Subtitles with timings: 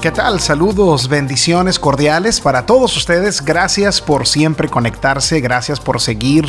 [0.00, 0.40] ¿Qué tal?
[0.40, 3.44] Saludos, bendiciones cordiales para todos ustedes.
[3.44, 6.46] Gracias por siempre conectarse, gracias por seguir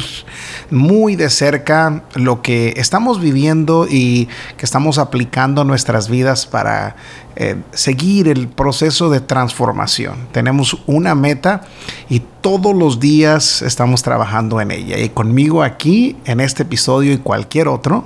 [0.69, 6.95] muy de cerca lo que estamos viviendo y que estamos aplicando nuestras vidas para
[7.35, 10.29] eh, seguir el proceso de transformación.
[10.31, 11.63] Tenemos una meta
[12.07, 14.97] y todos los días estamos trabajando en ella.
[14.97, 18.05] Y conmigo aquí, en este episodio y cualquier otro,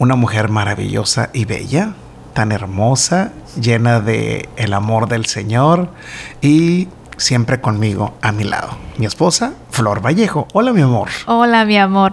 [0.00, 1.94] una mujer maravillosa y bella
[2.32, 5.90] tan hermosa, llena de el amor del Señor
[6.40, 8.70] y siempre conmigo a mi lado.
[8.96, 10.48] Mi esposa, Flor Vallejo.
[10.52, 11.08] Hola, mi amor.
[11.26, 12.12] Hola, mi amor.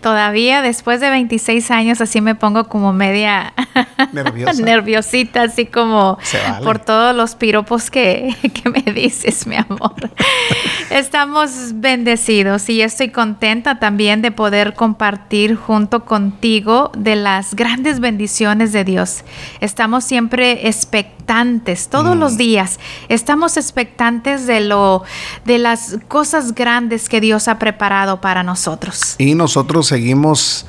[0.00, 3.52] Todavía después de 26 años así me pongo como media
[4.12, 4.62] Nerviosa.
[4.62, 6.18] nerviosita, así como
[6.64, 10.10] por todos los piropos que, que me dices, mi amor.
[10.90, 18.72] Estamos bendecidos y estoy contenta también de poder compartir junto contigo de las grandes bendiciones
[18.72, 19.24] de Dios.
[19.60, 22.36] Estamos siempre expectantes, todos los mm.
[22.36, 22.80] días.
[23.08, 25.04] Estamos expectantes de lo
[25.44, 29.14] de las cosas grandes que Dios ha preparado para nosotros.
[29.18, 30.66] Y nosotros seguimos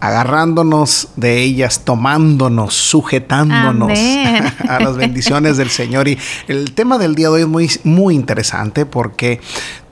[0.00, 3.98] agarrándonos de ellas, tomándonos, sujetándonos
[4.68, 6.06] a las bendiciones del Señor.
[6.06, 9.40] Y el tema del día de hoy es muy, muy interesante porque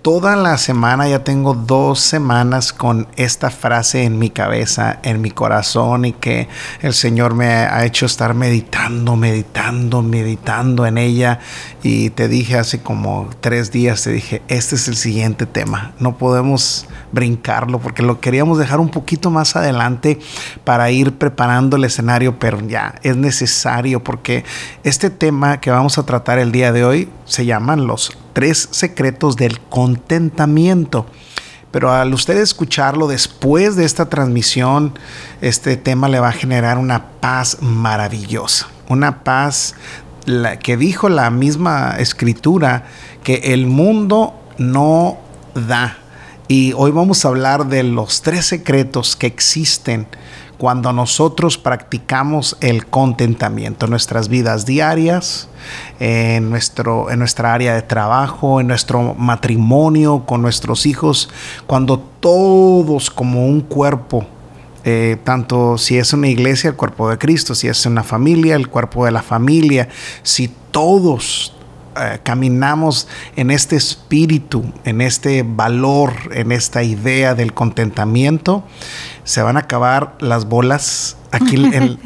[0.06, 5.32] toda la semana, ya tengo dos semanas con esta frase en mi cabeza, en mi
[5.32, 6.46] corazón y que
[6.80, 11.40] el Señor me ha hecho estar meditando, meditando, meditando en ella.
[11.82, 15.92] Y te dije hace como tres días, te dije, este es el siguiente tema.
[15.98, 20.20] No podemos brincarlo porque lo queríamos dejar un poquito más adelante
[20.62, 24.44] para ir preparando el escenario, pero ya es necesario porque
[24.84, 29.36] este tema que vamos a tratar el día de hoy se llaman los tres secretos
[29.36, 31.06] del contentamiento.
[31.70, 34.98] Pero al usted escucharlo después de esta transmisión,
[35.42, 38.68] este tema le va a generar una paz maravillosa.
[38.88, 39.74] Una paz
[40.62, 42.86] que dijo la misma escritura
[43.22, 45.18] que el mundo no
[45.54, 45.98] da.
[46.48, 50.06] Y hoy vamos a hablar de los tres secretos que existen
[50.58, 55.48] cuando nosotros practicamos el contentamiento en nuestras vidas diarias,
[56.00, 61.28] en, nuestro, en nuestra área de trabajo, en nuestro matrimonio, con nuestros hijos,
[61.66, 64.26] cuando todos como un cuerpo,
[64.84, 68.68] eh, tanto si es una iglesia, el cuerpo de Cristo, si es una familia, el
[68.68, 69.88] cuerpo de la familia,
[70.22, 71.52] si todos
[71.98, 78.64] eh, caminamos en este espíritu, en este valor, en esta idea del contentamiento,
[79.26, 81.56] se van a acabar las bolas aquí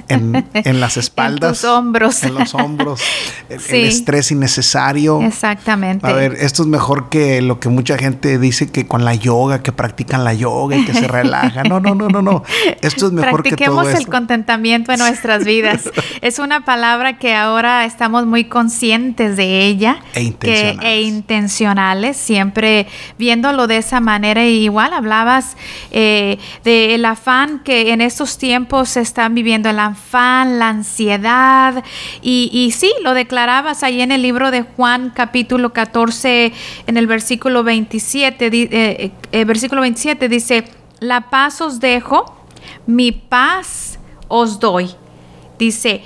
[0.09, 1.65] en, las espaldas.
[1.65, 2.23] En hombros.
[2.23, 3.01] En los hombros.
[3.49, 5.21] El estrés innecesario.
[5.23, 6.07] Exactamente.
[6.07, 9.63] A ver, esto es mejor que lo que mucha gente dice que con la yoga,
[9.63, 11.69] que practican la yoga y que se relajan.
[11.69, 12.43] No, no, no, no, no.
[12.81, 15.91] Esto es mejor que todo el contentamiento en nuestras vidas.
[16.21, 20.01] es una palabra que ahora estamos muy conscientes de ella.
[20.15, 20.81] E intencionales.
[20.81, 22.87] Que, e intencionales, siempre
[23.19, 24.45] viéndolo de esa manera.
[24.47, 25.57] igual hablabas
[25.91, 31.85] eh, del afán que en estos tiempos está están viviendo el afán, la ansiedad.
[32.23, 36.55] Y, y sí, lo declarabas ahí en el libro de Juan capítulo 14,
[36.87, 40.65] en el versículo 27, eh, eh, eh, versículo 27 dice,
[41.01, 42.35] la paz os dejo,
[42.87, 44.91] mi paz os doy.
[45.59, 46.03] Dice,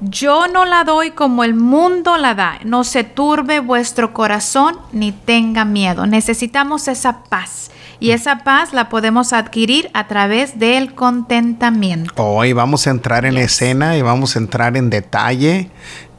[0.00, 2.58] yo no la doy como el mundo la da.
[2.64, 6.06] No se turbe vuestro corazón ni tenga miedo.
[6.06, 7.70] Necesitamos esa paz.
[8.00, 12.12] Y esa paz la podemos adquirir a través del contentamiento.
[12.16, 15.70] Hoy vamos a entrar en escena y vamos a entrar en detalle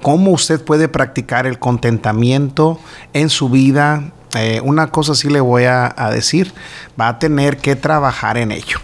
[0.01, 2.79] cómo usted puede practicar el contentamiento
[3.13, 4.11] en su vida.
[4.35, 6.53] Eh, una cosa sí le voy a decir,
[6.99, 8.79] va a tener que trabajar en ello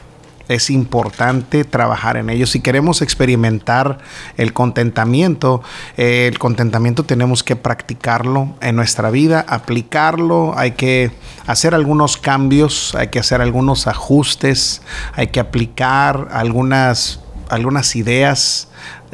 [0.48, 2.48] es importante trabajar en ello.
[2.48, 4.00] Si queremos experimentar
[4.38, 5.62] el contentamiento,
[5.98, 11.12] eh, el contentamiento tenemos que practicarlo en nuestra vida, aplicarlo, hay que
[11.48, 14.82] hacer algunos cambios, hay que hacer algunos ajustes,
[15.14, 17.20] hay que aplicar algunas,
[17.50, 18.70] algunas ideas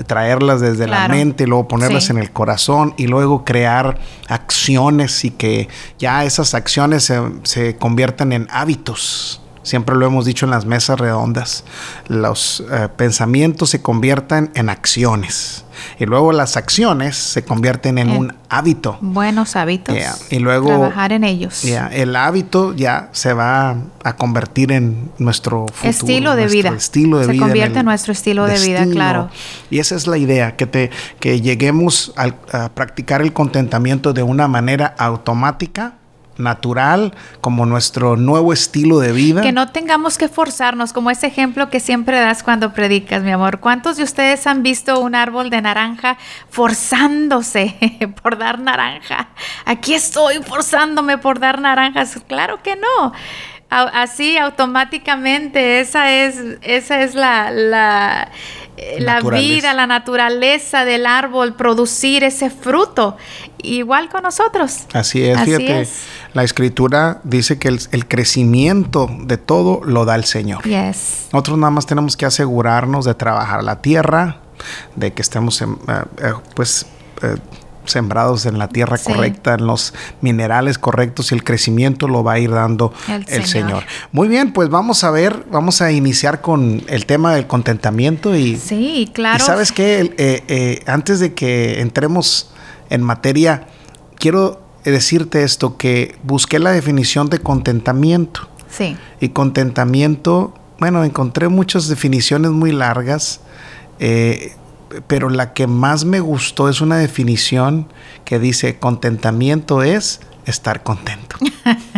[0.07, 5.69] traerlas desde la mente, luego ponerlas en el corazón y luego crear acciones y que
[5.99, 10.99] ya esas acciones se, se conviertan en hábitos Siempre lo hemos dicho en las mesas
[10.99, 11.63] redondas.
[12.07, 15.65] Los eh, pensamientos se convierten en acciones.
[15.99, 18.97] Y luego las acciones se convierten en, un hábito.
[19.01, 19.95] Buenos hábitos.
[20.29, 20.67] Y luego...
[20.67, 21.63] Trabajar en ellos.
[21.63, 26.69] el hábito ya se va a convertir en nuestro estilo de vida.
[26.69, 29.29] Estilo de se convierte en, nuestro estilo de, vida, claro.
[29.69, 34.47] Y esa es la idea, que, te, que lleguemos a practicar el contentamiento de una
[34.47, 35.95] manera automática
[36.41, 39.41] natural, como nuestro nuevo estilo de vida.
[39.41, 43.59] Que no tengamos que forzarnos, como ese ejemplo que siempre das cuando predicas, mi amor.
[43.59, 46.17] ¿Cuántos de ustedes han visto un árbol de naranja
[46.49, 47.75] forzándose
[48.21, 49.29] por dar naranja?
[49.65, 52.19] Aquí estoy forzándome por dar naranjas.
[52.27, 53.13] Claro que no
[53.71, 58.29] así automáticamente esa es esa es la, la,
[58.99, 63.17] la vida, la naturaleza del árbol, producir ese fruto,
[63.61, 64.85] igual con nosotros.
[64.93, 65.87] Así es, fíjate,
[66.33, 70.63] la escritura dice que el, crecimiento de todo lo da el Señor.
[70.63, 71.27] Yes.
[71.31, 74.37] Nosotros nada más tenemos que asegurarnos de trabajar la tierra,
[74.95, 76.85] de que estemos en, eh, eh, pues
[77.21, 77.35] eh,
[77.91, 82.39] sembrados en la tierra correcta, en los minerales correctos y el crecimiento lo va a
[82.39, 82.93] ir dando
[83.27, 83.83] el, Señor.
[84.11, 88.57] Muy bien, pues vamos a ver, vamos a iniciar con el tema del contentamiento y...
[88.57, 89.43] Sí, claro.
[89.43, 92.51] Y sabes qué, eh, eh, antes de que entremos
[92.89, 93.67] en materia,
[94.17, 98.47] quiero decirte esto, que busqué la definición de contentamiento.
[98.69, 98.97] Sí.
[99.19, 103.41] Y contentamiento, bueno, encontré muchas definiciones muy largas.
[103.99, 104.53] Eh,
[105.07, 107.87] pero la que más me gustó es una definición
[108.25, 111.37] que dice contentamiento es estar contento.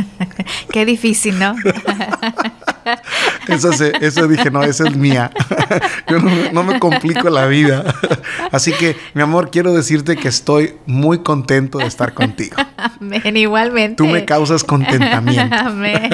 [0.72, 1.56] Qué difícil, ¿no?
[3.48, 5.32] eso, eso dije, no, esa es mía.
[6.10, 7.84] Yo no, me complico la vida.
[8.52, 12.56] Así que, mi amor, quiero decirte que estoy muy contento de estar contigo.
[12.78, 13.96] Amén, igualmente.
[13.96, 15.56] Tú me causas contentamiento.
[15.56, 16.10] Amén.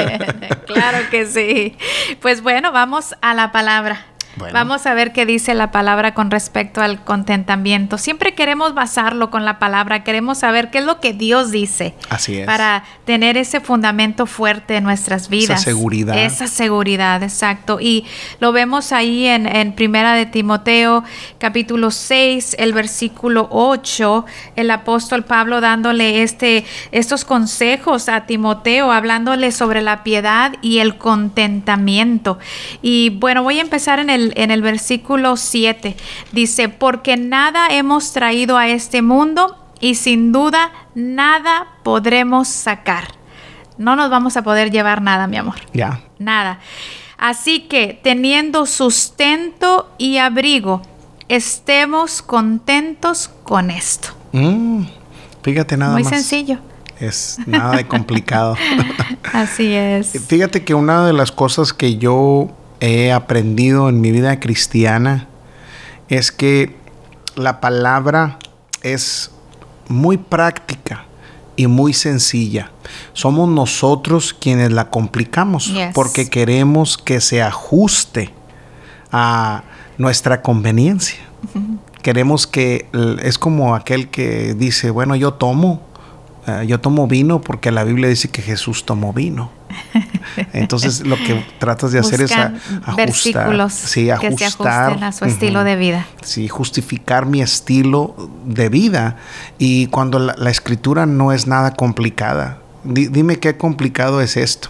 [0.67, 1.75] Claro que sí.
[2.21, 4.05] Pues bueno, vamos a la palabra.
[4.35, 7.97] Vamos a ver qué dice la palabra con respecto al contentamiento.
[7.97, 11.93] Siempre queremos basarlo con la palabra, queremos saber qué es lo que Dios dice.
[12.09, 12.45] Así es.
[12.45, 15.61] Para tener ese fundamento fuerte en nuestras vidas.
[15.61, 16.17] Esa seguridad.
[16.17, 17.79] Esa seguridad, exacto.
[17.81, 18.05] Y
[18.39, 21.03] lo vemos ahí en, en Primera de Timoteo,
[21.37, 29.51] capítulo 6, el versículo 8, el apóstol Pablo dándole este, estos consejos a Timoteo, hablándole
[29.51, 32.39] sobre la piedad y el contentamiento.
[32.81, 35.95] Y bueno, voy a empezar en el en el versículo 7.
[36.31, 43.19] Dice, porque nada hemos traído a este mundo y sin duda nada podremos sacar.
[43.77, 45.55] No nos vamos a poder llevar nada, mi amor.
[45.73, 46.01] Ya.
[46.19, 46.59] Nada.
[47.17, 50.81] Así que teniendo sustento y abrigo,
[51.27, 54.09] estemos contentos con esto.
[54.31, 54.83] Mm,
[55.41, 56.11] fíjate nada Muy más.
[56.11, 56.59] Muy sencillo.
[56.99, 58.57] Es nada de complicado.
[59.33, 60.11] Así es.
[60.27, 65.27] Fíjate que una de las cosas que yo he aprendido en mi vida cristiana
[66.07, 66.75] es que
[67.35, 68.39] la palabra
[68.81, 69.31] es
[69.87, 71.05] muy práctica
[71.55, 72.71] y muy sencilla.
[73.13, 78.33] Somos nosotros quienes la complicamos porque queremos que se ajuste
[79.11, 79.63] a
[79.97, 81.19] nuestra conveniencia.
[82.01, 82.87] Queremos que
[83.21, 85.81] es como aquel que dice, bueno, yo tomo,
[86.49, 89.51] eh, yo tomo vino porque la Biblia dice que Jesús tomó vino.
[90.53, 95.25] Entonces lo que tratas de hacer es ajustar, sí, ajustar, que se ajusten a su
[95.25, 96.07] estilo de vida.
[96.21, 99.17] Sí, justificar mi estilo de vida.
[99.57, 104.69] Y cuando la, escritura no es nada complicada, dime qué complicado es esto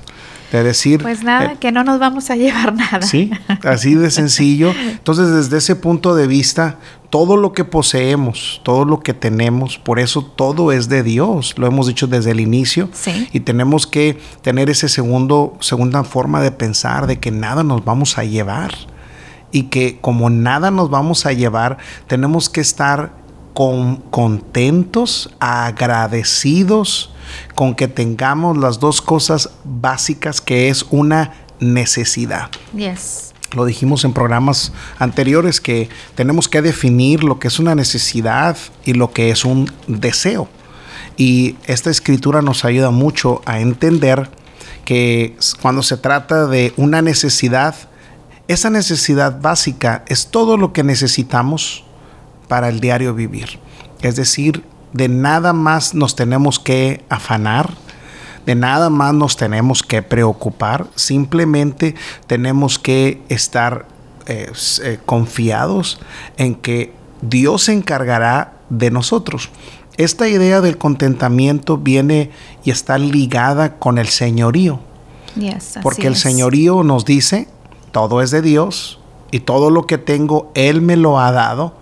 [0.52, 1.02] de decir...
[1.02, 3.02] Pues nada, eh, que no nos vamos a llevar nada.
[3.02, 3.32] Sí,
[3.64, 4.74] así de sencillo.
[4.78, 6.78] Entonces, desde ese punto de vista,
[7.10, 11.68] todo lo que poseemos, todo lo que tenemos, por eso todo es de Dios, lo
[11.68, 12.90] hemos dicho desde el inicio.
[12.94, 13.28] Sí.
[13.32, 18.18] Y tenemos que tener ese segundo, segunda forma de pensar de que nada nos vamos
[18.18, 18.74] a llevar.
[19.52, 23.14] Y que como nada nos vamos a llevar, tenemos que estar
[23.54, 27.12] con, contentos, agradecidos
[27.56, 32.50] con que tengamos las dos cosas básicas que es una necesidad.
[32.76, 33.34] Yes.
[33.54, 38.94] Lo dijimos en programas anteriores que tenemos que definir lo que es una necesidad y
[38.94, 40.48] lo que es un deseo.
[41.18, 44.30] Y esta escritura nos ayuda mucho a entender
[44.86, 47.76] que cuando se trata de una necesidad,
[48.48, 51.84] esa necesidad básica es todo lo que necesitamos
[52.48, 53.60] para el diario vivir.
[54.02, 57.74] Es decir, de nada más nos tenemos que afanar,
[58.46, 61.96] de nada más nos tenemos que preocupar, simplemente
[62.28, 63.86] tenemos que estar
[64.26, 64.52] eh,
[64.84, 66.00] eh, confiados
[66.38, 69.50] en que Dios se encargará de nosotros.
[69.98, 72.32] Esta idea del contentamiento viene
[72.64, 74.80] y está ligada con el señorío.
[75.84, 77.48] porque el señorío nos dice,
[77.92, 79.00] todo es de Dios
[79.32, 81.74] y todo lo que tengo, Él me lo ha dado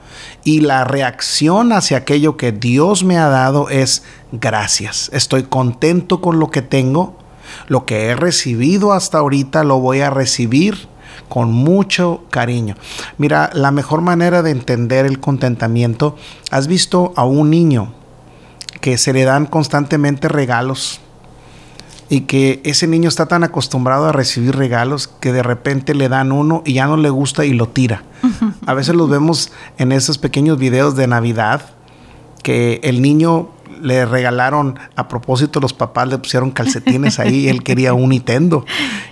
[0.43, 5.09] y la reacción hacia aquello que Dios me ha dado es gracias.
[5.13, 7.17] Estoy contento con lo que tengo.
[7.67, 10.87] Lo que he recibido hasta ahorita lo voy a recibir
[11.29, 12.75] con mucho cariño.
[13.17, 16.15] Mira, la mejor manera de entender el contentamiento,
[16.51, 17.93] has visto a un niño
[18.79, 21.01] que se le dan constantemente regalos
[22.09, 26.31] y que ese niño está tan acostumbrado a recibir regalos que de repente le dan
[26.31, 28.03] uno y ya no le gusta y lo tira.
[28.65, 31.61] A veces los vemos en esos pequeños videos de Navidad
[32.43, 33.49] que el niño
[33.81, 38.65] le regalaron, a propósito los papás le pusieron calcetines ahí, y él quería un Nintendo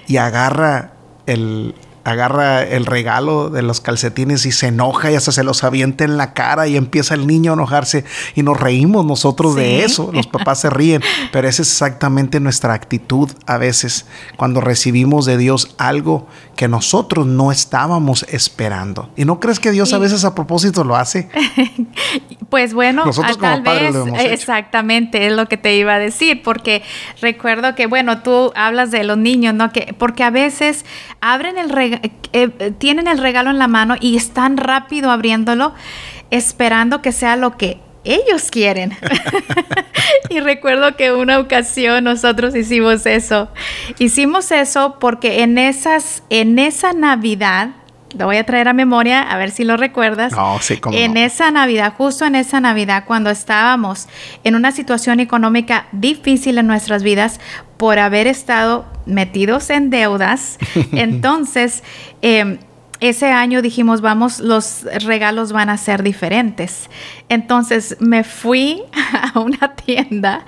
[0.07, 0.93] y agarra
[1.25, 6.03] el, agarra el regalo de los calcetines y se enoja y hasta se los avienta
[6.03, 10.11] en la cara y empieza el niño a enojarse y nos reímos nosotros de eso,
[10.13, 14.05] los papás se ríen, pero esa es exactamente nuestra actitud a veces
[14.37, 19.09] cuando recibimos de Dios algo que nosotros no estábamos esperando.
[19.17, 21.27] ¿Y no crees que Dios a veces a propósito lo hace?
[22.49, 26.83] pues bueno, nosotros tal vez exactamente es lo que te iba a decir, porque
[27.19, 29.73] recuerdo que bueno, tú hablas de los niños, ¿no?
[29.73, 30.85] Que porque a veces
[31.19, 35.73] abren el regalo eh, eh, tienen el regalo en la mano y están rápido abriéndolo,
[36.31, 38.95] esperando que sea lo que ellos quieren.
[40.29, 43.49] y recuerdo que una ocasión nosotros hicimos eso.
[43.99, 47.69] Hicimos eso porque en esas, en esa Navidad,
[48.17, 50.31] lo voy a traer a memoria, a ver si lo recuerdas.
[50.33, 54.07] No, sí, en esa Navidad, justo en esa Navidad, cuando estábamos
[54.43, 57.39] en una situación económica difícil en nuestras vidas
[57.77, 60.57] por haber estado metidos en deudas,
[60.91, 61.83] entonces...
[62.21, 62.59] Em,
[63.01, 66.89] ese año dijimos, vamos, los regalos van a ser diferentes.
[67.27, 68.83] Entonces me fui
[69.33, 70.45] a una tienda,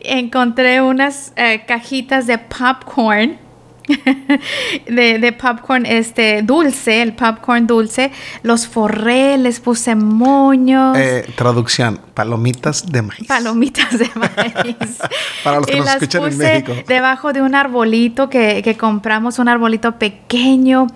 [0.00, 3.47] encontré unas eh, cajitas de popcorn
[4.88, 10.96] de, popcorn este dulce, el popcorn dulce, los forré, les puse moños.
[10.98, 13.26] Eh, traducción, palomitas de maíz.
[13.26, 14.98] Palomitas de maíz.
[15.42, 16.72] Para los que nos escuchan en México.
[16.86, 20.86] Debajo de un arbolito que, que compramos, un arbolito pequeño,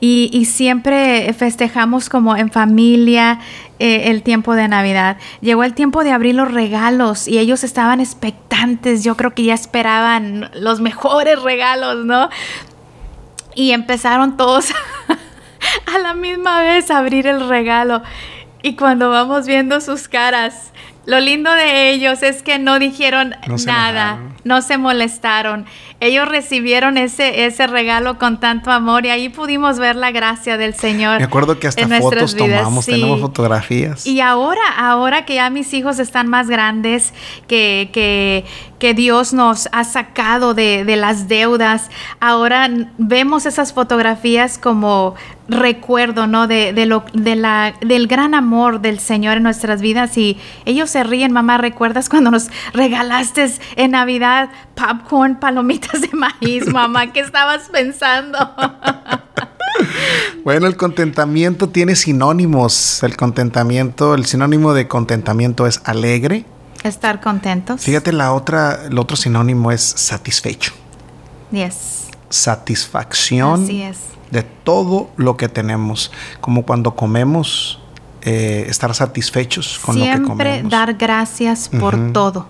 [0.00, 3.40] y, y siempre festejamos como en familia.
[3.78, 5.18] Eh, el tiempo de Navidad.
[5.42, 9.04] Llegó el tiempo de abrir los regalos y ellos estaban expectantes.
[9.04, 12.30] Yo creo que ya esperaban los mejores regalos, ¿no?
[13.54, 14.72] Y empezaron todos
[15.94, 18.02] a la misma vez a abrir el regalo.
[18.62, 20.72] Y cuando vamos viendo sus caras,
[21.06, 23.34] lo lindo de ellos es que no dijeron
[23.64, 25.66] nada, no se molestaron
[25.98, 30.74] ellos recibieron ese, ese regalo con tanto amor y ahí pudimos ver la gracia del
[30.74, 31.18] Señor.
[31.18, 34.06] Me acuerdo que hasta fotos tomamos, tenemos fotografías.
[34.06, 37.14] Y ahora, ahora que ya mis hijos están más grandes,
[37.48, 38.44] que, que,
[38.78, 45.14] que Dios nos ha sacado de, de las deudas, ahora vemos esas fotografías como
[45.48, 46.46] recuerdo, ¿no?
[46.46, 50.90] De, de, lo, de la, del gran amor del Señor en nuestras vidas y ellos
[50.90, 57.12] se ríen, mamá, ¿recuerdas cuando nos regalaste en Navidad popcorn, palomitas de maíz, mamá?
[57.12, 58.38] ¿Qué estabas pensando?
[60.44, 63.02] Bueno, el contentamiento tiene sinónimos.
[63.02, 66.44] El contentamiento, el sinónimo de contentamiento es alegre.
[66.82, 67.82] Estar contentos.
[67.82, 70.72] Fíjate, la otra, el otro sinónimo es satisfecho.
[71.50, 72.06] Yes.
[72.28, 73.98] Satisfacción Así es.
[74.30, 76.12] De todo lo que tenemos.
[76.40, 77.80] Como cuando comemos,
[78.22, 80.26] eh, estar satisfechos con lo que comemos.
[80.36, 82.48] Siempre dar gracias por todo.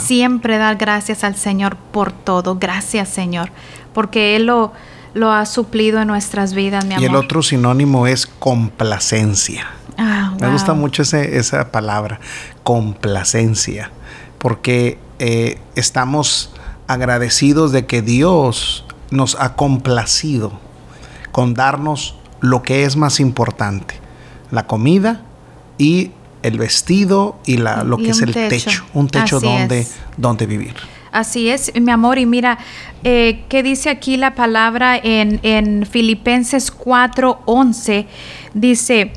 [0.00, 2.56] Siempre dar gracias al Señor por todo.
[2.56, 3.50] Gracias, Señor,
[3.92, 4.72] porque Él lo,
[5.14, 7.02] lo ha suplido en nuestras vidas, mi amor.
[7.02, 9.66] Y el otro sinónimo es complacencia.
[9.98, 12.20] Ah, Me gusta mucho ese, esa palabra,
[12.62, 13.90] complacencia,
[14.38, 16.52] porque eh, estamos
[16.86, 20.60] agradecidos de que Dios nos ha complacido
[21.36, 23.96] con darnos lo que es más importante,
[24.50, 25.20] la comida
[25.76, 26.12] y
[26.42, 28.86] el vestido y la, lo que es el techo.
[28.94, 30.72] un techo donde, donde vivir.
[31.12, 32.16] Así es, mi amor.
[32.16, 32.56] Y mira,
[33.04, 38.06] eh, ¿qué dice aquí la palabra en, en Filipenses 4:11?
[38.54, 39.12] Dice,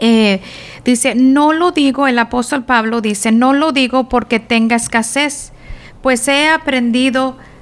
[0.00, 0.40] eh,
[0.84, 5.52] dice, no lo digo, el apóstol Pablo dice, no lo digo porque tenga escasez,
[6.02, 7.53] pues he aprendido a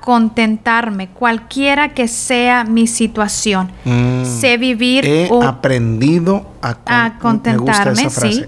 [0.00, 3.70] contentarme, cualquiera que sea mi situación.
[3.84, 4.24] Mm.
[4.24, 5.04] Sé vivir.
[5.04, 8.08] He aprendido a, contentarme.
[8.10, 8.44] Sí.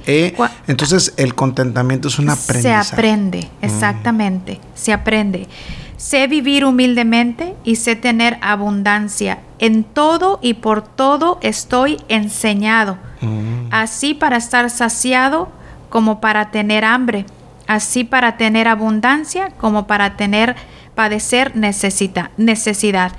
[0.67, 2.85] entonces, el contentamiento es un aprendizaje.
[2.85, 3.65] Se aprende, mm.
[3.65, 4.61] exactamente.
[4.75, 5.49] Se aprende.
[5.97, 9.41] Sé vivir humildemente y sé tener abundancia.
[9.59, 12.99] En todo y por todo estoy enseñado.
[13.21, 13.73] Mm.
[13.73, 15.49] Así para estar saciado
[15.89, 17.27] como para tener hambre.
[17.67, 20.55] Así para tener abundancia como para tener
[20.99, 23.13] padecer necesita, necesidad.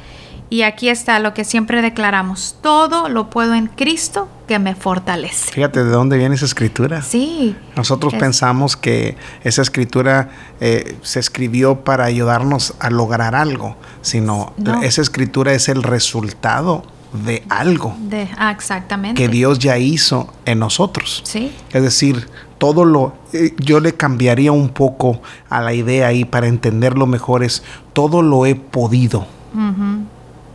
[0.50, 5.50] Y aquí está lo que siempre declaramos, todo lo puedo en Cristo que me fortalece.
[5.54, 7.02] Fíjate de dónde viene esa escritura.
[7.02, 7.56] Sí.
[7.78, 15.02] Nosotros pensamos que esa escritura eh, se escribió para ayudarnos a lograr algo, sino esa
[15.02, 16.84] escritura es el resultado
[17.14, 17.96] de algo.
[17.98, 19.22] De, ah, exactamente.
[19.22, 21.22] Que Dios ya hizo en nosotros.
[21.24, 21.54] Sí.
[21.72, 22.28] Es decir,
[22.60, 27.44] todo lo, eh, yo le cambiaría un poco a la idea ahí para entenderlo mejor,
[27.44, 27.64] es
[27.94, 29.26] todo lo he podido.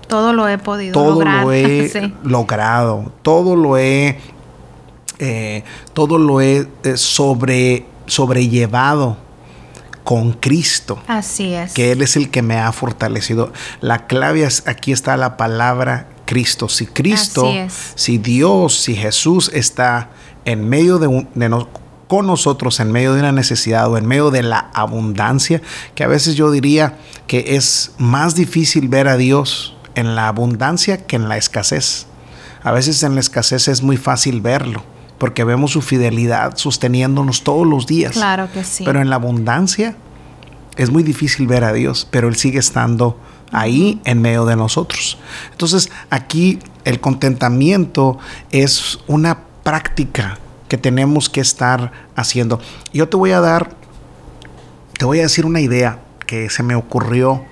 [0.06, 4.18] Todo lo he podido todo lo he logrado, todo lo he,
[5.18, 9.16] eh, todo lo he eh, sobre, sobrellevado
[10.04, 10.98] con Cristo.
[11.08, 11.72] Así es.
[11.72, 13.50] Que Él es el que me ha fortalecido.
[13.80, 16.68] La clave es, aquí está la palabra Cristo.
[16.68, 17.50] Si Cristo,
[17.94, 20.10] si Dios, si Jesús está
[20.44, 21.28] en medio de, un,
[22.14, 25.60] con nosotros en medio de una necesidad o en medio de la abundancia,
[25.96, 31.06] que a veces yo diría que es más difícil ver a Dios en la abundancia
[31.08, 32.06] que en la escasez.
[32.62, 34.84] A veces en la escasez es muy fácil verlo,
[35.18, 38.12] porque vemos su fidelidad sosteniéndonos todos los días.
[38.12, 38.84] Claro que sí.
[38.84, 39.96] Pero en la abundancia
[40.76, 43.18] es muy difícil ver a Dios, pero Él sigue estando
[43.50, 45.18] ahí en medio de nosotros.
[45.50, 48.18] Entonces aquí el contentamiento
[48.52, 50.38] es una práctica
[50.74, 52.58] que tenemos que estar haciendo.
[52.92, 53.76] Yo te voy a dar,
[54.98, 57.44] te voy a decir una idea que se me ocurrió.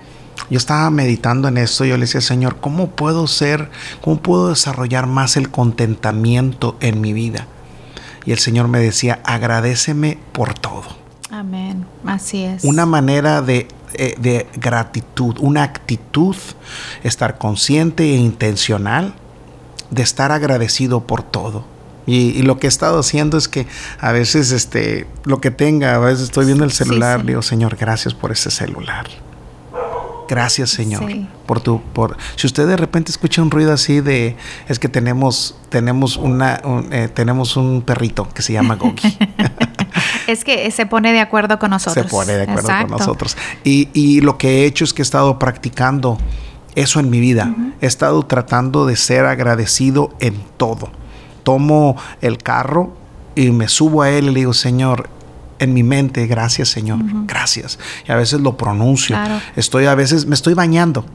[0.49, 4.49] Yo estaba meditando en esto y yo le decía, Señor, ¿cómo puedo ser, cómo puedo
[4.49, 7.47] desarrollar más el contentamiento en mi vida?
[8.25, 10.83] Y el Señor me decía, agradeceme por todo.
[11.31, 12.65] Amén, así es.
[12.65, 16.35] Una manera de, eh, de gratitud, una actitud,
[17.03, 19.13] estar consciente e intencional
[19.91, 21.71] de estar agradecido por todo.
[22.05, 23.65] Y, lo que he estado haciendo es que
[23.99, 28.13] a veces este, lo que tenga, a veces estoy viendo el celular, digo, Señor, gracias
[28.13, 29.07] por ese celular.
[30.27, 31.03] Gracias, Señor,
[31.45, 34.35] por tu por si usted de repente escucha un ruido así de
[34.69, 39.17] es que tenemos tenemos una un, eh, tenemos un perrito que se llama Gogi.
[40.27, 42.05] es que se pone de acuerdo con nosotros.
[42.05, 43.37] Se pone de acuerdo con nosotros.
[43.63, 46.17] Y, y, lo que he hecho es que he estado practicando
[46.75, 47.53] eso en mi vida.
[47.81, 51.02] He estado tratando de ser agradecido en todo
[51.43, 52.95] tomo el carro
[53.35, 55.09] y me subo a él y le digo, Señor,
[55.59, 57.79] en mi mente, gracias Señor, gracias.
[58.07, 59.17] Y a veces lo pronuncio.
[59.55, 61.05] Estoy a veces, me estoy bañando.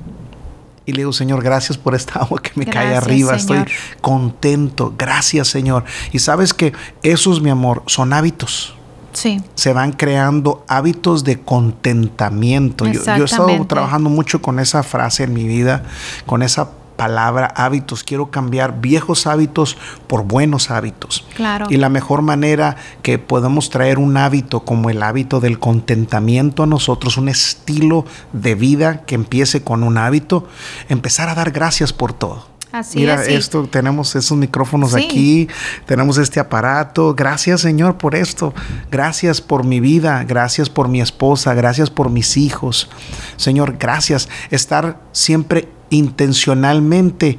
[0.87, 3.37] Y le digo, Señor, gracias por esta agua que me cae arriba.
[3.37, 3.63] Estoy
[4.01, 4.95] contento.
[4.97, 5.85] Gracias, Señor.
[6.13, 8.75] Y sabes que esos, mi amor, son hábitos.
[9.13, 9.43] Sí.
[9.55, 12.87] Se van creando hábitos de contentamiento.
[12.87, 15.83] Yo, yo, he estado trabajando mucho con esa frase en mi vida,
[16.25, 18.05] con esa palabra hábitos.
[18.05, 21.25] Quiero cambiar viejos hábitos por buenos hábitos.
[21.35, 21.67] Claro.
[21.71, 26.67] Y la mejor manera que podemos traer un hábito como el hábito del contentamiento a
[26.67, 30.47] nosotros, un estilo de vida que empiece con un hábito,
[30.91, 32.59] empezar a dar gracias por todo.
[32.73, 35.49] Así Mira, esto, tenemos esos micrófonos aquí,
[35.87, 37.15] tenemos este aparato.
[37.15, 38.53] Gracias, Señor, por esto.
[38.91, 42.91] Gracias por mi vida, gracias por mi esposa, gracias por mis hijos.
[43.39, 44.29] Señor, gracias.
[44.51, 47.39] Estar siempre intencionalmente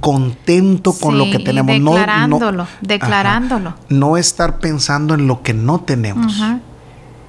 [0.00, 1.74] contento con lo que tenemos.
[1.74, 3.74] Declarándolo, no, declarándolo.
[3.88, 6.40] no estar pensando en lo que no tenemos.